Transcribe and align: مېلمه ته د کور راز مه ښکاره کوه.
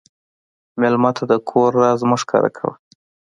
مېلمه 0.79 1.11
ته 1.17 1.23
د 1.31 1.33
کور 1.49 1.71
راز 1.81 1.99
مه 2.09 2.17
ښکاره 2.21 2.49
کوه. 2.57 2.73